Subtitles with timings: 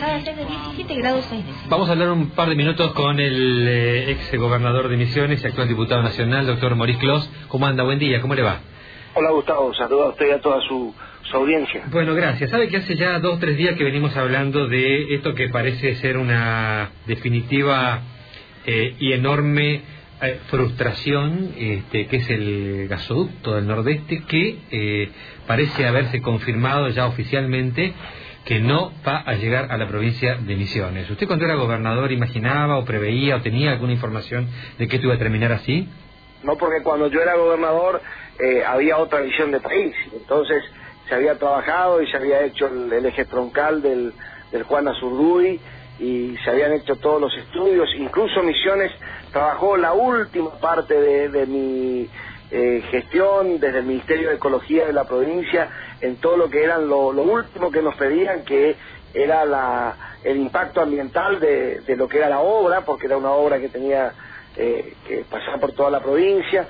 [0.00, 1.68] pasada a ser de 17 grados 6 décimas.
[1.68, 5.46] Vamos a hablar un par de minutos con el eh, ex gobernador de Misiones y
[5.46, 7.30] actual diputado nacional, doctor Maurice Clos.
[7.48, 7.84] ¿Cómo anda?
[7.84, 8.60] Buen día, ¿cómo le va?
[9.14, 10.94] Hola Gustavo, saludo a usted y a toda su,
[11.24, 11.82] su audiencia.
[11.90, 12.48] Bueno, gracias.
[12.48, 15.96] Sabe que hace ya dos o tres días que venimos hablando de esto que parece
[15.96, 18.00] ser una definitiva
[18.64, 19.82] eh, y enorme
[20.22, 25.10] eh, frustración, este, que es el gasoducto del Nordeste, que eh,
[25.46, 27.92] parece haberse confirmado ya oficialmente
[28.44, 31.10] que no va a llegar a la provincia de Misiones.
[31.10, 35.16] ¿Usted cuando era gobernador imaginaba o preveía o tenía alguna información de que esto iba
[35.16, 35.88] a terminar así?
[36.42, 38.00] No, porque cuando yo era gobernador
[38.38, 39.94] eh, había otra visión de país.
[40.12, 40.64] Entonces
[41.08, 44.12] se había trabajado y se había hecho el, eje troncal del,
[44.52, 45.60] del Juan Azurduy
[45.98, 47.88] y se habían hecho todos los estudios.
[47.98, 48.90] Incluso Misiones
[49.32, 52.08] trabajó la última parte de, mi
[52.50, 55.68] eh, gestión desde el Ministerio de Ecología de la provincia
[56.00, 58.76] en todo lo que eran lo, último que nos pedían, que
[59.14, 63.30] era la, el impacto ambiental de, de, lo que era la obra, porque era una
[63.30, 64.12] obra que tenía
[64.56, 66.66] eh, que pasar por toda la provincia.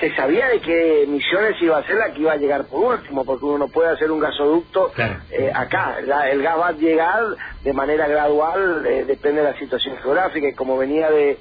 [0.00, 3.24] Se sabía de que Misiones iba a ser la que iba a llegar por último,
[3.24, 4.90] porque uno no puede hacer un gasoducto
[5.30, 5.98] eh, acá.
[5.98, 7.22] el gas va a llegar
[7.62, 11.38] de manera gradual, eh, depende de la situación geográfica, y como venía de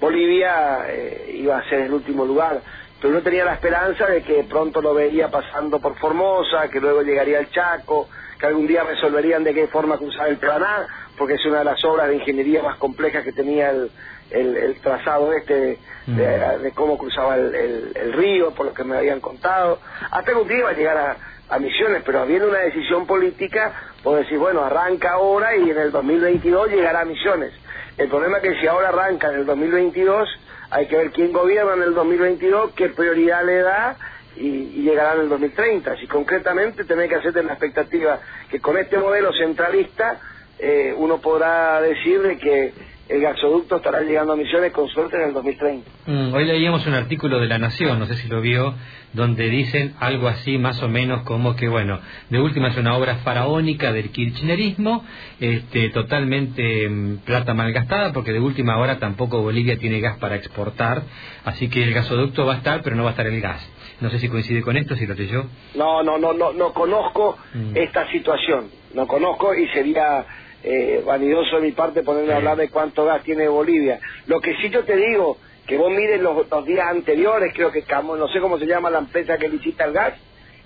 [0.00, 0.86] Bolivia,
[1.32, 2.60] iba a ser el último lugar
[3.00, 7.02] pero uno tenía la esperanza de que pronto lo veía pasando por Formosa, que luego
[7.02, 10.86] llegaría al Chaco, que algún día resolverían de qué forma cruzar el Paraná,
[11.16, 13.90] porque es una de las obras de ingeniería más complejas que tenía el,
[14.30, 16.16] el, trazado este mm.
[16.16, 19.78] de, cómo cruzaba el, río, por lo que me habían contado.
[20.10, 21.16] Hasta que un día iba a llegar a,
[21.54, 25.92] a Misiones, pero habiendo una decisión política, puedo decir, bueno, arranca ahora y en el
[25.92, 27.52] 2022 llegará a Misiones.
[27.96, 30.28] El problema es que si ahora arranca en el 2022
[30.74, 33.96] hay que ver quién gobierna en el 2022, qué prioridad le da
[34.34, 35.96] y, llegará en el 2030.
[35.98, 38.18] Si concretamente tenés que hacerte la expectativa
[38.50, 40.18] que con este modelo centralista
[40.58, 42.72] eh, uno podrá decir de que
[43.08, 45.90] el gasoducto estará llegando a Misiones con suerte en el 2030.
[46.06, 48.74] Mm, hoy leíamos un artículo de La Nación, no sé si lo vio,
[49.12, 52.00] donde dicen algo así más o menos como que, bueno,
[52.30, 55.04] de última es una obra faraónica del kirchnerismo,
[55.38, 61.02] este, totalmente mm, plata malgastada, porque de última hora tampoco Bolivia tiene gas para exportar,
[61.44, 63.70] así que el gasoducto va a estar, pero no va a estar el gas.
[64.00, 65.46] No sé si coincide con esto, si lo leyó.
[65.74, 67.76] No, no, no, no, no conozco mm.
[67.76, 70.24] esta situación, no conozco y sería
[70.64, 74.00] eh, vanidoso de mi parte ponerme a hablar de cuánto gas tiene Bolivia.
[74.26, 75.36] Lo que sí yo te digo,
[75.66, 79.36] que vos mires los, días anteriores, creo que no sé cómo se llama la empresa
[79.36, 80.14] que licita el gas,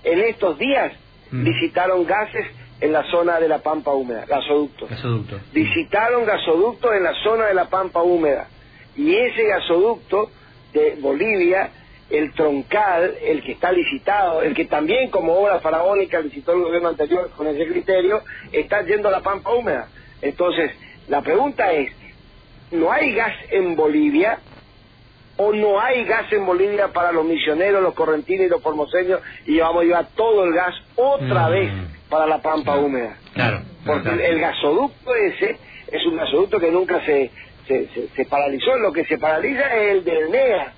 [0.03, 0.93] en estos días
[1.31, 1.43] mm.
[1.43, 2.45] licitaron gases
[2.79, 4.89] en la zona de la pampa húmeda, gasoductos.
[4.89, 5.37] Gasoducto.
[5.53, 8.47] Licitaron gasoductos en la zona de la pampa húmeda.
[8.95, 10.31] Y ese gasoducto
[10.73, 11.71] de Bolivia
[12.09, 16.89] el troncal, el que está licitado, el que también como obra faraónica licitó el gobierno
[16.89, 18.21] anterior con ese criterio,
[18.51, 19.87] está yendo a la pampa húmeda.
[20.21, 20.71] Entonces,
[21.07, 21.91] la pregunta es,
[22.71, 24.39] ¿no hay gas en Bolivia?
[25.37, 29.59] ¿O no hay gas en Bolivia para los misioneros, los correntinos y los formoseños y
[29.59, 31.51] vamos a llevar todo el gas otra mm.
[31.51, 31.71] vez
[32.09, 33.17] para la pampa húmeda?
[33.33, 33.61] Claro.
[33.85, 35.57] Porque el gasoducto ese
[35.91, 37.31] es un gasoducto que nunca se
[38.15, 38.77] se, paralizó.
[38.77, 40.73] Lo que se paraliza es el del NEA.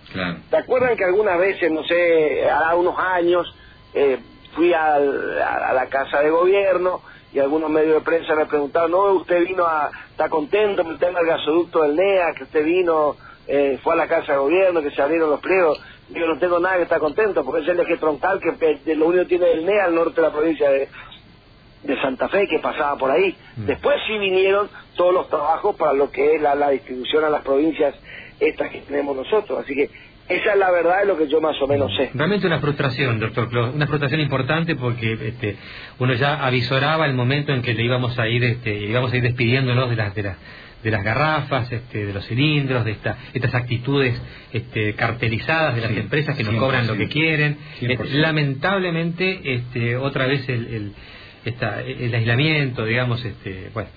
[0.50, 3.56] ¿Te acuerdan que algunas veces, no sé, hace unos años,
[3.94, 4.20] eh,
[4.54, 7.02] fui a, la casa de gobierno
[7.34, 11.00] y algunos medios de prensa me preguntaron, no, usted vino a, está contento con el
[11.00, 13.16] tema del gasoducto del NEA, que usted vino,
[13.48, 15.82] eh, fue a la casa de gobierno, que se abrieron los pliegos.
[16.10, 19.24] Yo no tengo nada que estar contento, porque es el eje troncal que lo único
[19.24, 20.90] que tiene el NEA al norte de la provincia de,
[21.84, 23.36] de Santa Fe que pasaba por ahí.
[23.58, 23.66] Mm.
[23.66, 27.96] Después sí vinieron todos los trabajos para lo que es la, distribución a las provincias
[28.40, 29.60] estas que tenemos nosotros.
[29.64, 29.90] Así que
[30.30, 32.12] esa es la verdad de lo que yo más o menos sé.
[32.14, 35.58] Realmente una frustración, doctor Clos, una frustración importante porque este,
[36.00, 39.24] uno ya avisoraba el momento en que le íbamos a ir, este, íbamos a ir
[39.24, 40.38] despidiéndonos de las, de las,
[40.84, 44.22] de las garrafas, este, de los cilindros, de esta, estas actitudes
[44.54, 47.58] este, cartelizadas de las empresas que nos cobran lo que quieren.
[47.82, 50.94] Eh, lamentablemente, este, otra vez el
[51.46, 53.90] esta, el aislamiento, digamos, este, bueno.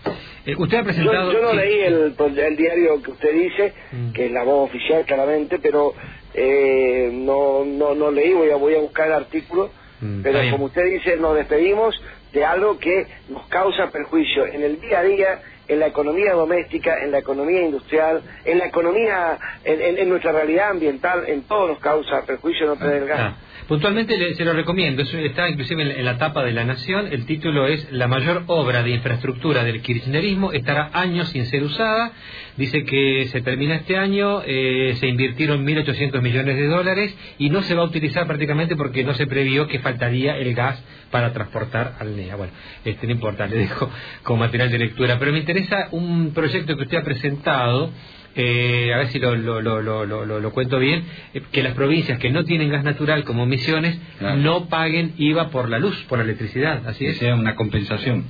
[0.46, 1.32] Eh, usted ha presentado...
[1.32, 4.12] Yo, no leí el, el, diario que usted dice, mm.
[4.12, 5.94] que es la voz oficial claramente, pero
[6.32, 9.70] eh, no, no, no leí, voy a, voy a buscar el artículo,
[10.00, 12.00] mm, pero como usted dice, nos despedimos
[12.32, 17.02] de algo que nos causa perjuicio en el día a día en la economía doméstica,
[17.02, 22.22] en la economía industrial, en la economía, en, nuestra realidad ambiental, en todos nos causa
[22.26, 23.20] perjuicio no tener gas.
[23.20, 23.36] Ah,
[23.68, 27.90] puntualmente se lo recomiendo, está inclusive en, la tapa de La Nación, el título es
[27.90, 32.12] La mayor obra de infraestructura del kirchnerismo estará años sin ser usada,
[32.56, 37.62] dice que se termina este año, eh, se invirtieron 1.800 millones de dólares y no
[37.62, 41.94] se va a utilizar prácticamente porque no se previó que faltaría el gas para transportar
[42.00, 42.36] al NEA.
[42.36, 42.52] Bueno,
[42.84, 43.90] este no importa, le dejo
[44.24, 47.90] como material de lectura, pero me interesa un proyecto que usted ha presentado
[48.36, 52.30] eh, a ver si lo, lo, lo, lo cuento bien, eh, que las provincias que
[52.30, 56.86] no tienen gas natural como Misiones no paguen IVA por la luz, por la electricidad,
[56.86, 57.18] así es.
[57.18, 58.24] sea una compensación.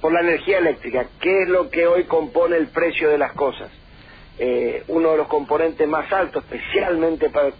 [0.00, 3.68] Por la energía eléctrica, ¿qué es lo que hoy compone el precio de las cosas?
[4.38, 7.50] Eh, uno de los componentes más altos, especialmente para,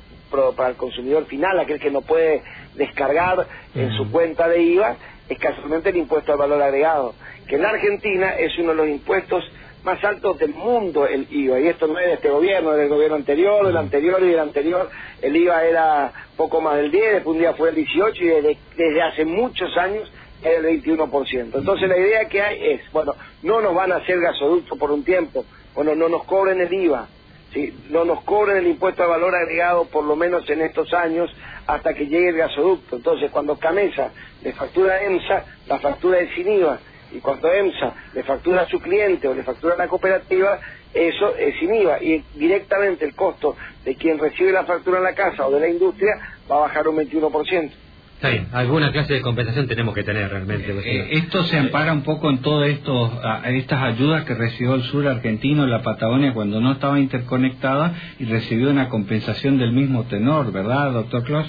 [0.56, 2.42] para el consumidor final, aquel que no puede
[2.76, 4.96] descargar en su cuenta de IVA,
[5.28, 7.14] es casualmente el impuesto al valor agregado,
[7.48, 9.44] que en Argentina es uno de los impuestos
[9.84, 12.88] más altos del mundo el IVA, y esto no es de este gobierno, es del
[12.88, 14.90] gobierno anterior, del anterior y del anterior,
[15.22, 18.58] el IVA era poco más del 10, después un día fue el 18 y desde,
[18.76, 20.10] desde hace muchos años
[20.42, 21.50] es el 21%.
[21.54, 25.04] Entonces la idea que hay es, bueno, no nos van a hacer gasoducto por un
[25.04, 25.44] tiempo,
[25.74, 27.08] bueno, no nos cobren el IVA,
[27.52, 27.72] ¿sí?
[27.90, 31.30] no nos cobren el impuesto al valor agregado por lo menos en estos años
[31.66, 32.96] hasta que llegue el gasoducto.
[32.96, 34.10] Entonces cuando Camesa
[34.42, 36.80] le factura a EMSA, la factura es sin IVA
[37.12, 40.58] y cuando EMSA le factura a su cliente o le factura a la cooperativa,
[40.92, 45.14] eso es sin IVA y directamente el costo de quien recibe la factura en la
[45.14, 46.14] casa o de la industria
[46.50, 47.70] va a bajar un 21%.
[48.18, 50.72] Está bien, alguna clase de compensación tenemos que tener realmente.
[50.72, 55.64] Eh, esto se ampara un poco en todas estas ayudas que recibió el sur argentino,
[55.68, 61.22] la Patagonia, cuando no estaba interconectada y recibió una compensación del mismo tenor, ¿verdad, doctor
[61.22, 61.46] Klaus?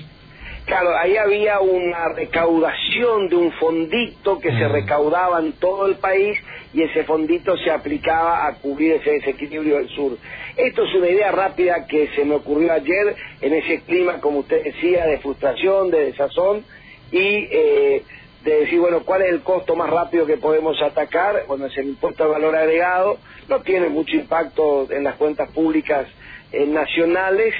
[0.69, 4.71] Claro, ahí había una recaudación de un fondito que se mm.
[4.71, 6.37] recaudaba en todo el país
[6.75, 10.15] y ese fondito se aplicaba a cubrir ese desequilibrio del sur.
[10.55, 14.63] Esto es una idea rápida que se me ocurrió ayer en ese clima, como usted
[14.63, 16.63] decía, de frustración, de desazón
[17.11, 18.03] y eh,
[18.43, 21.45] de decir, bueno, ¿cuál es el costo más rápido que podemos atacar?
[21.47, 23.17] Bueno, es el impuesto al valor agregado,
[23.47, 26.05] no tiene mucho impacto en las cuentas públicas
[26.51, 27.55] eh, nacionales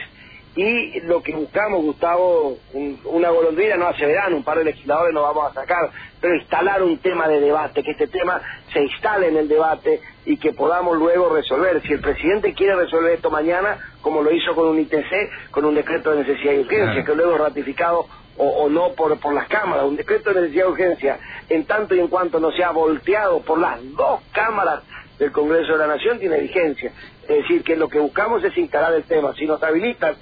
[0.62, 2.58] y lo que buscamos, Gustavo,
[3.06, 5.90] una golondrina no hace verano, un par de legisladores nos vamos a sacar,
[6.20, 8.42] pero instalar un tema de debate, que este tema
[8.74, 11.82] se instale en el debate y que podamos luego resolver.
[11.84, 15.76] Si el presidente quiere resolver esto mañana, como lo hizo con un ITC, con un
[15.76, 19.86] decreto de necesidad y urgencia, que luego es ratificado o, no por, por las cámaras,
[19.86, 23.60] un decreto de necesidad y urgencia, en tanto y en cuanto no sea volteado por
[23.60, 24.84] las dos cámaras
[25.20, 26.92] del Congreso de la Nación, tiene vigencia.
[27.24, 29.34] Es decir, que lo que buscamos es instalar el tema.
[29.36, 30.16] Si nos habilitan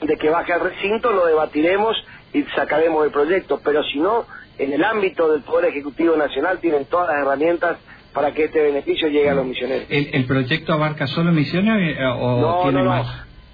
[0.00, 1.96] de que baje al recinto, lo debatiremos
[2.32, 4.26] y sacaremos el proyecto, pero si no,
[4.58, 7.78] en el ámbito del Poder Ejecutivo Nacional tienen todas las herramientas
[8.12, 9.86] para que este beneficio llegue a los misioneros.
[9.88, 13.06] ¿El, proyecto abarca solo misiones eh, o tiene más?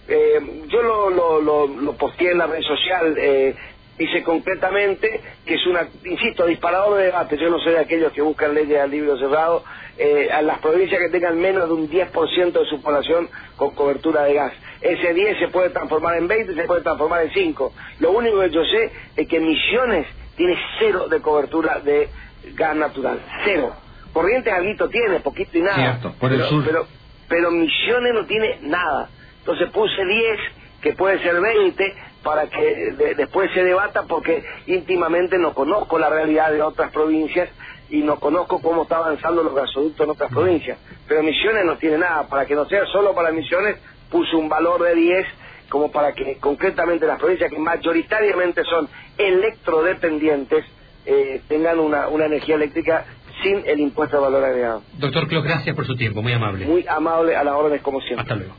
[0.09, 3.55] Eh, yo lo, lo, lo, lo, posteé en la red social, eh,
[3.99, 7.37] dice concretamente que es una, insisto, disparador de debate.
[7.37, 9.65] Yo no soy de aquellos que buscan leyes al libro cerrado,
[9.99, 14.25] eh, a las provincias que tengan menos de un 10% de su población con cobertura
[14.25, 14.53] de gas
[14.85, 17.73] ese 10 se puede transformar en 20, se puede transformar en 5.
[18.01, 20.07] Lo único que yo sé es que Misiones
[20.37, 22.11] tiene cero de cobertura de
[22.55, 23.75] gas natural, cero.
[24.13, 25.99] Corrientes Alguito tiene, poquito y nada.
[26.21, 26.87] por el pero, sur.
[27.29, 29.09] Pero, Misiones no tiene nada.
[29.39, 30.39] Entonces puse 10,
[30.85, 36.53] que puede ser 20, para que después se debata, porque íntimamente no conozco la realidad
[36.53, 37.49] de otras provincias
[37.89, 40.77] y no conozco cómo está avanzando los gasoductos en otras provincias.
[41.09, 42.29] Pero Misiones no tiene nada.
[42.29, 43.79] Para que no sea solo para Misiones,
[44.11, 45.27] puso un valor de 10
[45.71, 48.87] como para que concretamente las provincias que mayoritariamente son
[49.17, 50.67] electrodependientes
[51.07, 53.07] eh, tengan una, una energía eléctrica
[53.43, 54.83] sin el impuesto de valor agregado.
[54.99, 56.67] Doctor Clos, gracias por su tiempo, muy amable.
[56.67, 58.21] Muy amable a las órdenes como siempre.
[58.21, 58.55] Hasta luego.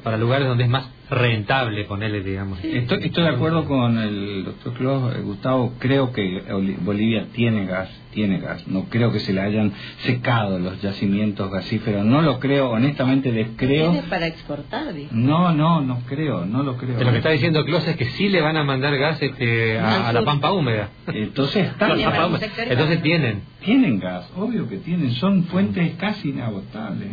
[0.03, 2.63] para lugares donde es más rentable ponerle, digamos.
[2.63, 6.43] Estoy, estoy de acuerdo con el doctor Clos, eh, Gustavo, creo que
[6.81, 12.03] Bolivia tiene gas, tiene gas, no creo que se le hayan secado los yacimientos gasíferos,
[12.03, 13.91] no lo creo, honestamente descreo.
[13.91, 14.93] ¿Tiene para exportar?
[15.11, 16.99] No, no, no creo, no lo creo.
[16.99, 20.11] lo que está diciendo Clos es que sí le van a mandar gas este, a,
[20.11, 20.89] la pampa húmeda.
[21.07, 23.41] Entonces Entonces tienen.
[23.63, 27.09] Tienen gas, obvio que tienen, son fuentes casi inagotables,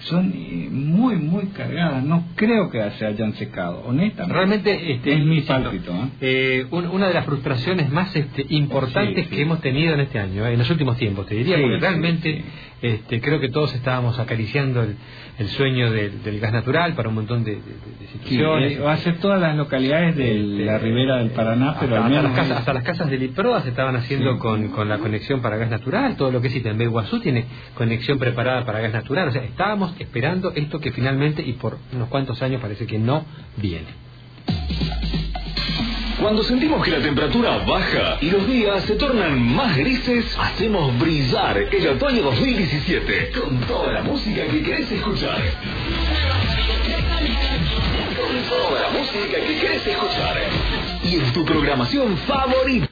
[0.00, 4.34] son eh, muy, muy cargadas, no creo que se hayan han secado, honestamente.
[4.34, 5.92] Realmente este, es mi pálpito.
[5.92, 6.08] ¿eh?
[6.20, 9.36] eh, un- una de las frustraciones más este, importantes Sí, sí.
[9.36, 11.78] que hemos tenido en este año, eh, en los últimos tiempos, te diría, Sí, porque
[11.78, 12.44] realmente.
[12.82, 14.96] Este, creo que todos estábamos acariciando el,
[15.38, 18.72] el sueño del, del gas natural para un montón de, de- de situaciones.
[18.72, 21.98] eh, va a ser todas las localidades de Este, la ribera del Paraná, pero hasta,
[21.98, 24.88] al hasta menos las casas, hasta las casas del IPROA se estaban haciendo con, con
[24.88, 27.44] la conexión para gas natural, todo lo que es Itambé Guazú tiene
[27.74, 32.08] conexión preparada para gas natural, o sea, estábamos esperando esto que finalmente y por unos
[32.08, 33.19] cuantos años parece que no
[33.56, 34.00] viene.
[36.20, 41.56] Cuando sentimos que la temperatura baja y los días se tornan más grises, hacemos brillar
[41.56, 45.40] el otoño 2017 con toda la música que querés escuchar.
[48.16, 50.42] Con toda la música que querés escuchar.
[51.02, 52.86] Y en tu programación favorita.